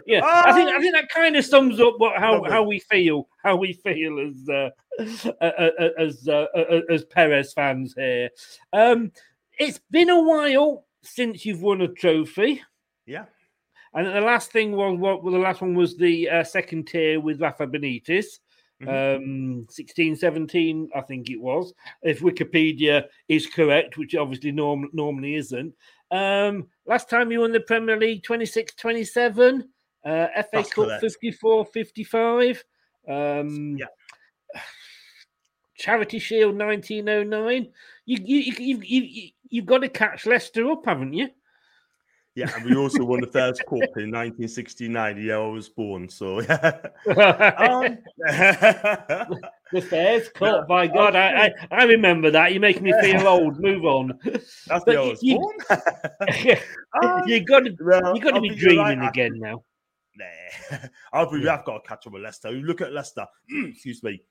[0.05, 2.51] yeah, I think I think that kind of sums up what how, Lovely.
[2.51, 4.69] how we feel, how we feel as uh,
[5.97, 8.29] as uh, uh, as Perez fans here.
[8.73, 9.13] Um,
[9.57, 12.61] it's been a while since you've won a trophy.
[13.05, 13.25] Yeah.
[13.93, 17.19] And the last thing was what well, the last one was the uh, second tier
[17.19, 18.25] with Rafa Benitez.
[18.85, 25.35] Um, 16, 17, I think it was, if Wikipedia is correct, which obviously norm- normally
[25.35, 25.73] isn't.
[26.11, 29.69] Um, last time you won the Premier League 26 27,
[30.05, 31.01] uh, FA That's Cup correct.
[31.01, 32.63] 54 55,
[33.07, 33.77] um,
[35.77, 37.71] Charity Shield 1909.
[38.05, 41.29] You, you, you, you, you, you've got to catch Leicester up, haven't you?
[42.35, 46.09] Yeah, and we also won the Fairs Cup in 1969, the year I was born.
[46.09, 46.81] So yeah.
[47.07, 47.97] um,
[49.71, 52.51] the Fairs Cup, by God, I, I, I remember that.
[52.51, 53.57] You're making me feel old.
[53.61, 54.19] Move on.
[54.25, 55.57] That's But the was you- born.
[57.25, 59.63] you got to well, you got to be be dreaming right, again now.
[60.17, 60.77] Nah,
[61.13, 61.47] I'll be.
[61.47, 62.51] I've got to catch up with Leicester.
[62.51, 63.25] You look at Leicester.
[63.49, 64.21] excuse me.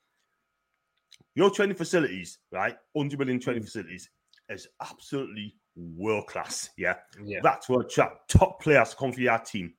[1.33, 2.77] Your training facilities, right?
[2.93, 4.11] 100 million training facilities
[4.49, 6.69] is absolutely world class.
[6.77, 6.95] Yeah.
[7.23, 7.39] Yeah.
[7.43, 9.73] That's what top players come for your team.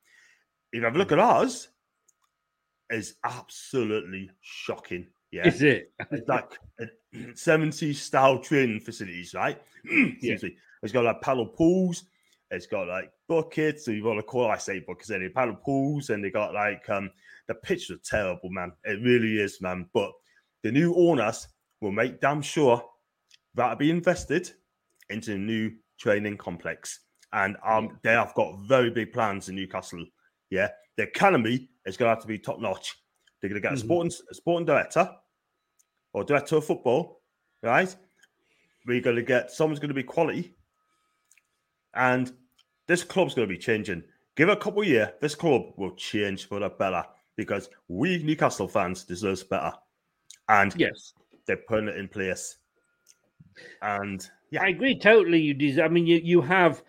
[0.72, 1.68] If you have a look at ours,
[2.90, 5.06] is absolutely shocking.
[5.32, 5.48] Yeah.
[5.48, 5.92] Is it?
[6.10, 9.60] It's like uh, 70s style training facilities, right?
[9.84, 10.56] Excuse me.
[10.82, 12.04] It's got like paddle pools,
[12.50, 15.56] it's got like buckets, so you've got to call I say buckets, and they paddle
[15.56, 17.10] pools, and they got like um
[17.48, 18.72] the pitch was terrible, man.
[18.84, 19.88] It really is, man.
[19.92, 20.12] But
[20.62, 21.48] the new owners
[21.80, 22.84] will make damn sure
[23.56, 24.52] that'll be invested
[25.10, 27.00] into a new training complex.
[27.32, 30.04] And um they have got very big plans in Newcastle.
[30.50, 30.68] Yeah.
[30.96, 32.94] The academy is gonna have to be top notch.
[33.40, 33.80] They're gonna get a Mhm.
[33.80, 35.10] sporting a sporting director
[36.12, 37.22] or director of football,
[37.62, 37.94] right?
[38.86, 40.56] We're going to get someone's going to be quality,
[41.94, 42.32] and
[42.86, 44.02] this club's going to be changing.
[44.36, 47.04] Give it a couple of years, this club will change for the better
[47.36, 49.72] because we Newcastle fans deserve better,
[50.48, 51.12] and Yes.
[51.46, 52.56] they're putting it in place.
[53.82, 55.40] And yeah, I agree totally.
[55.40, 55.86] You deserve.
[55.86, 56.82] I mean, you you have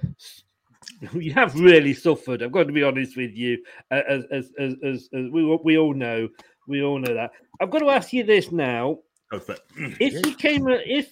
[1.13, 2.43] you have really suffered.
[2.43, 5.93] I've got to be honest with you, as as as, as, as we we all
[5.93, 6.29] know.
[6.67, 7.31] We all know that.
[7.61, 8.99] I've got to ask you this now:
[9.31, 11.09] if you came, if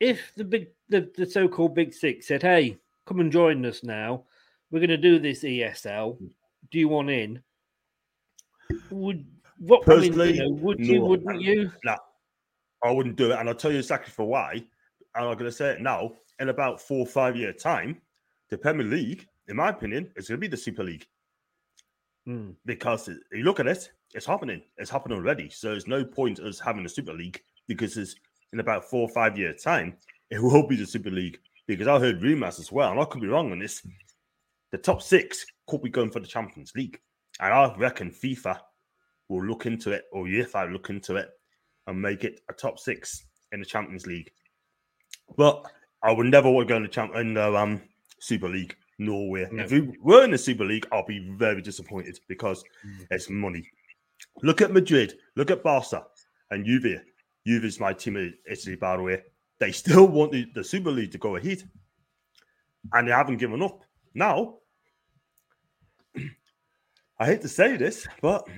[0.00, 4.24] if the big the, the so-called big six said, "Hey, come and join us now.
[4.70, 6.18] We're going to do this ESL.
[6.70, 7.42] Do you want in?"
[8.90, 9.26] Would
[9.58, 9.88] what?
[9.88, 11.00] I mean, you know, would you?
[11.00, 11.04] no.
[11.06, 11.70] Wouldn't you?
[11.84, 11.96] No,
[12.84, 13.38] I wouldn't do it.
[13.38, 14.64] And I'll tell you exactly for why.
[15.18, 16.12] And I'm going to say it now.
[16.38, 18.00] In about four or five year time,
[18.50, 21.06] the Premier League, in my opinion, is going to be the Super League.
[22.24, 22.50] Hmm.
[22.64, 24.62] Because you look at it, it's happening.
[24.76, 25.50] It's happened already.
[25.50, 28.14] So there's no point us having a Super League because it's
[28.52, 29.96] in about four or five year time,
[30.30, 31.38] it will be the Super League.
[31.66, 33.86] Because I heard rumors as well, and I could be wrong on this.
[34.70, 36.98] The top six could be going for the Champions League.
[37.40, 38.58] And I reckon FIFA
[39.28, 41.28] will look into it, or UEFA will look into it,
[41.86, 44.30] and make it a top six in the Champions League.
[45.36, 45.64] But
[46.02, 47.82] I would never want to go in the champ in the um,
[48.18, 48.76] Super League.
[48.98, 49.46] No way.
[49.50, 49.64] No.
[49.64, 52.64] If we were in the Super League, I'll be very disappointed because
[53.10, 53.64] it's money.
[54.42, 55.14] Look at Madrid.
[55.36, 56.04] Look at Barca
[56.50, 57.00] and Juve.
[57.46, 59.22] Juve is my team in Italy, by the way.
[59.60, 61.62] They still want the, the Super League to go ahead,
[62.92, 63.80] and they haven't given up.
[64.14, 64.56] Now,
[67.18, 68.48] I hate to say this, but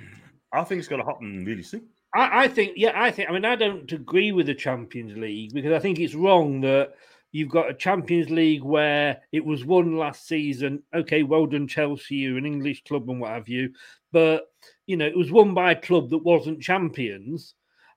[0.53, 1.89] I think it's going to happen really soon.
[2.15, 3.29] I, I think, yeah, I think.
[3.29, 6.95] I mean, I don't agree with the Champions League because I think it's wrong that
[7.33, 10.83] you've got a Champions League where it was won last season.
[10.95, 13.73] Okay, well done, Chelsea, you're an English club and what have you,
[14.13, 14.47] but
[14.87, 17.55] you know it was won by a club that wasn't champions,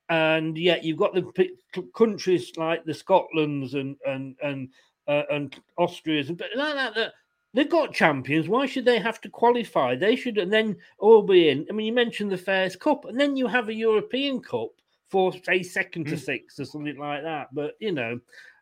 [0.10, 1.58] and yet you've got the p-
[1.96, 4.70] countries like the Scotlands and and and
[5.08, 7.14] uh, and Austria's but like that that.
[7.54, 8.50] They've got champions.
[8.50, 9.96] Why should they have to qualify?
[9.96, 11.68] They should, and then all be in.
[11.70, 14.70] I mean, you mentioned the Fairs Cup, and then you have a European Cup
[15.10, 17.54] for say second to six or something like that.
[17.54, 18.20] But you know,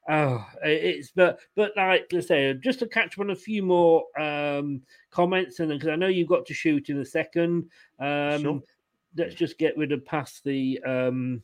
[0.09, 4.03] oh, it's but but like I say, just to catch up on a few more
[4.19, 7.69] um, comments, and because I know you've got to shoot in a second.
[7.99, 8.61] Um, Sure.
[9.17, 11.43] Let's just get rid of past the um,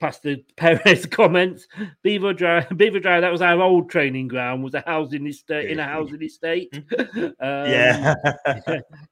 [0.00, 1.66] past the Perez comments.
[2.02, 3.22] Beaver Drive, Beaver Drive.
[3.22, 4.62] That was our old training ground.
[4.62, 6.72] Was a housing estate in a housing estate.
[6.98, 8.14] um, yeah.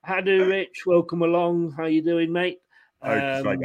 [0.07, 1.73] Hadu Rich, welcome along.
[1.77, 2.59] How you doing, mate?
[3.03, 3.61] Um,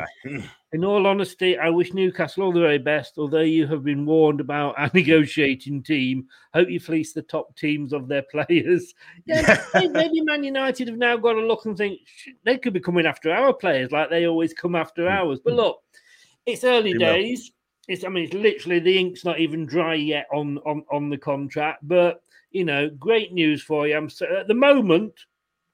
[0.73, 3.17] in all honesty, I wish Newcastle all the very best.
[3.17, 7.93] Although you have been warned about our negotiating team, hope you fleece the top teams
[7.93, 8.93] of their players.
[9.25, 12.01] Yeah, maybe Man United have now got to look and think
[12.43, 15.39] they could be coming after our players like they always come after ours.
[15.43, 15.79] But look,
[16.53, 16.99] it's early will.
[16.99, 17.51] days.
[17.87, 21.17] It's I mean, it's literally the ink's not even dry yet on on on the
[21.17, 21.87] contract.
[21.87, 23.95] But you know, great news for you.
[23.97, 25.13] I'm so, at the moment.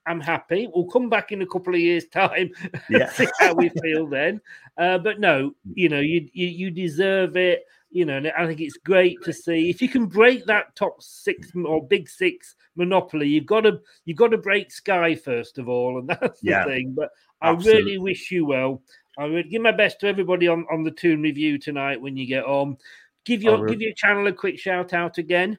[0.07, 0.69] I'm happy.
[0.71, 2.51] We'll come back in a couple of years' time,
[2.89, 3.09] Yeah.
[3.09, 4.39] see how we feel then.
[4.77, 7.65] Uh, but no, you know, you, you you deserve it.
[7.89, 11.01] You know, and I think it's great to see if you can break that top
[11.01, 13.27] six or big six monopoly.
[13.27, 16.65] You've got to you've got to break Sky first of all, and that's the Yeah.
[16.65, 16.93] thing.
[16.93, 17.09] But
[17.41, 17.83] I Absolutely.
[17.83, 18.81] really wish you well.
[19.17, 22.25] I would give my best to everybody on on the Toon review tonight when you
[22.25, 22.77] get on.
[23.25, 25.57] Give your give your channel a quick shout out again.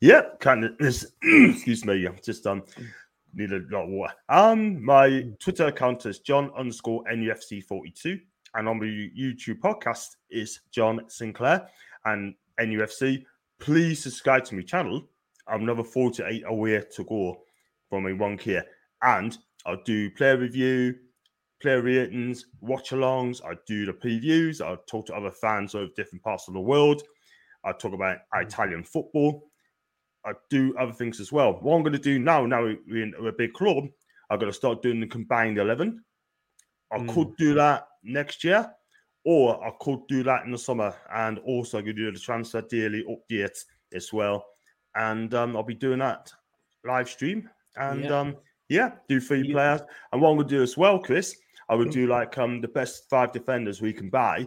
[0.00, 0.72] Yep, kind of.
[0.80, 2.06] Excuse me.
[2.06, 2.62] I'm just um
[3.34, 4.14] need a lot of water.
[4.28, 8.20] Um, my Twitter account is John underscore NUFC forty two,
[8.54, 11.68] and on my YouTube podcast is John Sinclair
[12.04, 13.24] and NUFC.
[13.58, 15.08] Please subscribe to my channel
[15.46, 17.42] I'm another 48 away to go
[17.88, 18.64] from my one here.
[19.02, 20.96] And I'll do player review,
[21.64, 23.42] player ratings, watch alongs.
[23.42, 24.60] I do the previews.
[24.60, 27.02] I'll talk to other fans of different parts of the world.
[27.64, 29.50] I talk about Italian football.
[30.26, 31.54] I do other things as well.
[31.54, 33.84] What I'm going to do now, now we're in a big club,
[34.28, 36.04] I'm going to start doing the combined 11.
[36.92, 37.14] I Mm.
[37.14, 38.70] could do that next year,
[39.24, 40.94] or I could do that in the summer.
[41.10, 43.58] And also, I could do the transfer daily update
[43.94, 44.44] as well.
[44.94, 46.30] And um, I'll be doing that
[46.84, 47.48] live stream.
[47.76, 48.20] And Yeah.
[48.20, 48.36] um,
[48.68, 49.80] yeah, do three players.
[50.12, 51.36] And what I'm going to do as well, Chris,
[51.68, 54.46] I would do like um, the best five defenders we can buy,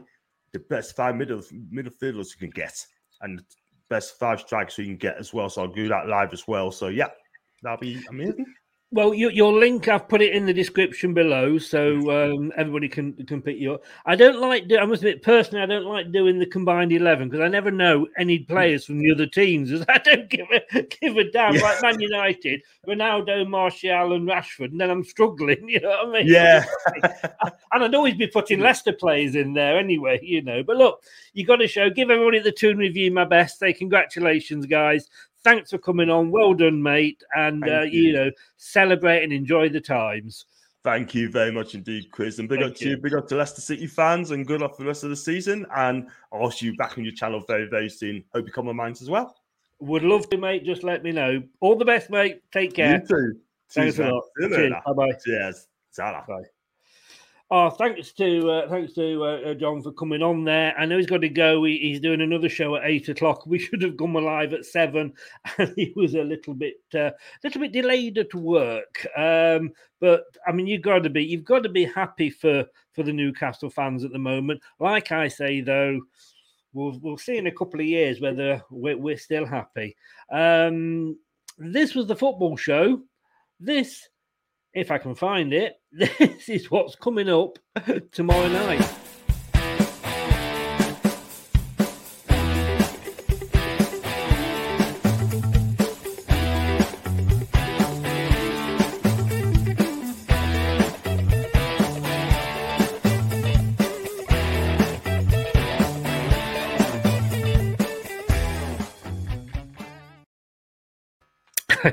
[0.53, 1.41] the best five middle
[1.73, 2.85] midfielders you can get,
[3.21, 3.43] and the
[3.89, 5.49] best five strikers you can get as well.
[5.49, 6.71] So I'll do that live as well.
[6.71, 7.09] So yeah,
[7.63, 8.45] that'll be amazing.
[8.89, 13.11] Well, your, your link, I've put it in the description below, so um, everybody can
[13.25, 13.83] can pick you up.
[14.05, 14.69] I don't like.
[14.69, 17.69] Do, I must admit, personally, I don't like doing the combined eleven because I never
[17.69, 19.73] know any players from the other teams.
[19.89, 21.55] I don't give a give a damn.
[21.55, 21.63] Yeah.
[21.63, 25.67] Like Man United, Ronaldo, Martial, and Rashford, and then I'm struggling.
[25.77, 26.27] You know what I mean?
[26.27, 26.65] Yeah.
[27.73, 30.17] and I'd always be putting Leicester players in there anyway.
[30.23, 31.89] You know, but look, you got to show.
[31.89, 33.59] Give everybody at the Toon Review my best.
[33.59, 35.09] Say congratulations, guys.
[35.47, 36.29] Thanks for coming on.
[36.29, 37.23] Well done, mate.
[37.33, 38.01] And uh, you.
[38.01, 40.45] you know, celebrate and enjoy the times.
[40.83, 42.39] Thank you very much indeed, Chris.
[42.39, 44.75] And big Thank up to you, big up to Leicester City fans, and good luck
[44.75, 45.65] for the rest of the season.
[45.75, 48.25] And I'll see you back on your channel very, very soon.
[48.33, 49.37] Hope you come on mine as well.
[49.79, 50.65] Would love to, mate.
[50.65, 51.41] Just let me know.
[51.61, 52.41] All the best, mate.
[52.51, 53.01] Take care.
[53.01, 53.39] You too.
[53.69, 54.23] Thanks Cheers, a lot.
[54.85, 55.11] Bye bye.
[55.25, 55.67] Cheers.
[55.97, 56.43] Bye.
[57.49, 60.77] Oh, thanks to uh, thanks to uh, uh, John for coming on there.
[60.77, 61.63] I know he's got to go.
[61.63, 63.45] He, he's doing another show at eight o'clock.
[63.45, 65.13] We should have gone live at seven,
[65.57, 67.11] and he was a little bit uh,
[67.45, 69.07] little bit delayed at work.
[69.15, 69.71] Um,
[70.01, 73.13] but I mean, you've got to be you've got to be happy for for the
[73.13, 74.59] Newcastle fans at the moment.
[74.81, 76.01] Like I say, though,
[76.73, 79.95] we'll we'll see in a couple of years whether we're, we're still happy.
[80.29, 81.17] Um,
[81.57, 83.03] this was the football show.
[83.57, 84.09] This
[84.77, 87.57] if I can find it, this is what's coming up
[88.11, 89.06] tomorrow night.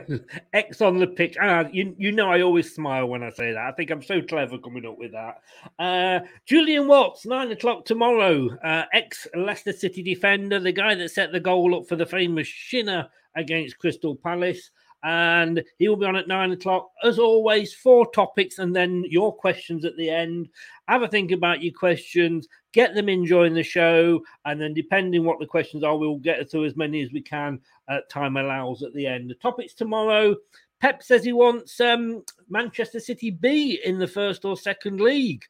[0.53, 1.37] X on the pitch.
[1.41, 3.67] Ah, you, you know, I always smile when I say that.
[3.67, 5.41] I think I'm so clever coming up with that.
[5.79, 8.49] Uh, Julian Watts, nine o'clock tomorrow.
[8.65, 12.47] Uh, Ex Leicester City defender, the guy that set the goal up for the famous
[12.47, 14.71] Shinner against Crystal Palace.
[15.03, 16.91] And he will be on at nine o'clock.
[17.03, 20.49] As always, four topics and then your questions at the end.
[20.89, 25.39] Have a think about your questions, get them enjoying the show, and then depending what
[25.39, 28.93] the questions are, we'll get through as many as we can uh, time allows at
[28.93, 29.31] the end.
[29.31, 30.37] The topics tomorrow.
[30.81, 35.45] Pep says he wants um, Manchester City B in the first or second league.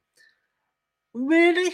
[1.15, 1.73] Really?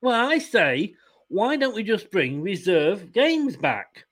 [0.00, 0.94] Well, I say,
[1.28, 4.06] why don't we just bring reserve games back?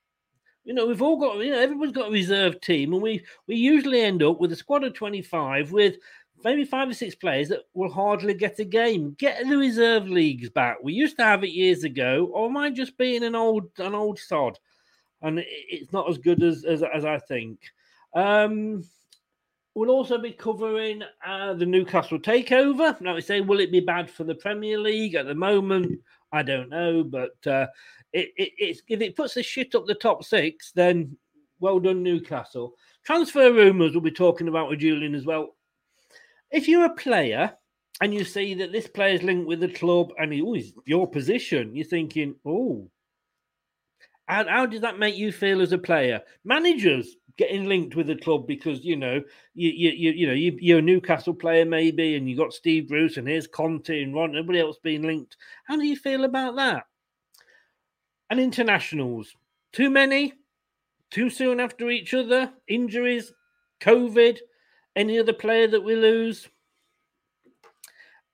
[0.65, 3.57] You know, we've all got, you know, everyone's got a reserve team, and we we
[3.57, 5.97] usually end up with a squad of 25 with
[6.45, 9.15] maybe five or six players that will hardly get a game.
[9.19, 10.79] Get the reserve leagues back.
[10.83, 13.95] We used to have it years ago, or am I just being an old an
[13.95, 14.59] old sod?
[15.23, 17.61] And it's not as good as as, as I think.
[18.15, 18.85] Um,
[19.75, 23.01] we'll also be covering uh, the Newcastle takeover.
[23.01, 26.01] Now we say, will it be bad for the Premier League at the moment?
[26.33, 27.67] I don't know, but uh,
[28.13, 31.17] it, it, if it puts the shit up the top six, then
[31.61, 32.75] well done, Newcastle.
[33.05, 35.55] Transfer rumours we'll be talking about with Julian as well.
[36.51, 37.53] If you're a player
[38.01, 41.75] and you see that this player's linked with the club and oh, he's your position,
[41.75, 42.91] you're thinking, oh,
[44.27, 46.21] how, how does that make you feel as a player?
[46.45, 49.23] Managers getting linked with the club because you know
[49.55, 52.87] you you you, you know you, you're a Newcastle player maybe, and you got Steve
[52.89, 55.37] Bruce and here's Conte and Ron, everybody else being linked.
[55.65, 56.85] How do you feel about that?
[58.29, 59.35] And internationals,
[59.73, 60.35] too many,
[61.11, 63.33] too soon after each other, injuries,
[63.81, 64.39] COVID,
[64.97, 66.49] any other player that we lose.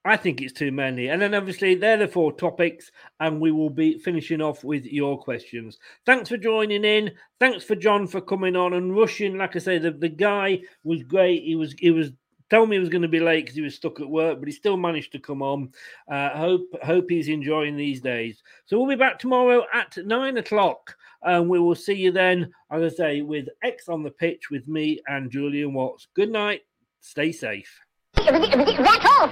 [0.05, 1.09] I think it's too many.
[1.09, 5.19] And then obviously they're the four topics, and we will be finishing off with your
[5.19, 5.79] questions.
[6.05, 7.11] Thanks for joining in.
[7.41, 9.37] Thanks for John for coming on and rushing.
[9.37, 11.43] Like I say, the, the guy was great.
[11.43, 12.13] He was he was
[12.51, 14.47] told me he was going to be late because he was stuck at work, but
[14.47, 15.73] he still managed to come on.
[16.09, 18.43] Uh, hope hope he's enjoying these days.
[18.67, 20.97] So we'll be back tomorrow at nine o'clock.
[21.23, 24.69] And we will see you then, as I say, with X on the pitch with
[24.69, 26.07] me and Julian Watts.
[26.15, 26.63] Good night.
[27.01, 27.81] Stay safe.
[28.15, 29.29] That's all.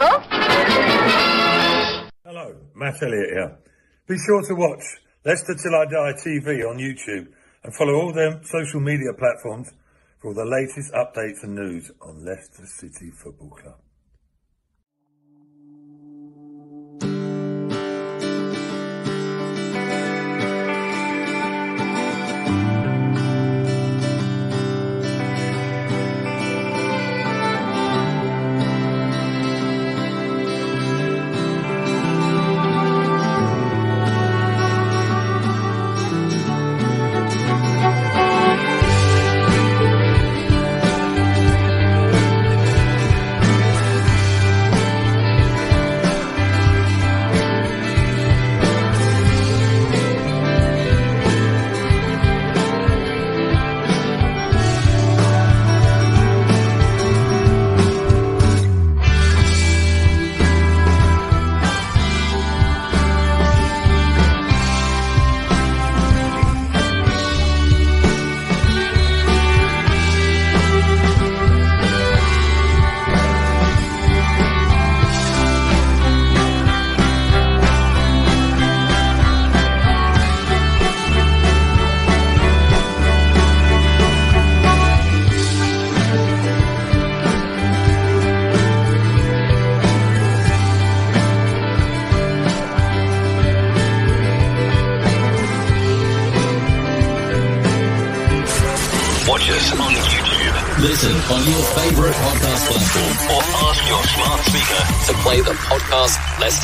[2.24, 3.58] Hello, Matt Elliott here.
[4.06, 4.82] Be sure to watch
[5.24, 7.28] Leicester Till I Die TV on YouTube
[7.62, 9.70] and follow all their social media platforms
[10.20, 13.78] for all the latest updates and news on Leicester City Football Club.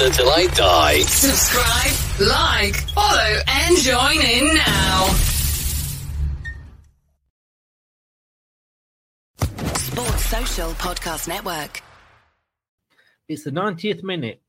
[0.01, 1.01] Podcast Leicester Till I Die.
[1.03, 5.07] Subscribe, like, follow, and join in now.
[9.77, 11.83] Sports Social Podcast Network.
[13.29, 14.41] It's the 90th minute.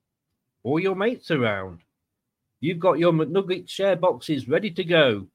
[0.64, 1.82] All your mates around.
[2.60, 5.28] You've got your McNugget share boxes ready to go.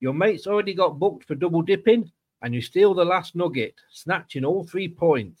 [0.00, 2.12] Your mates already got booked for double dipping,
[2.42, 5.40] and you steal the last nugget, snatching all three points.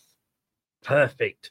[0.82, 1.50] Perfect.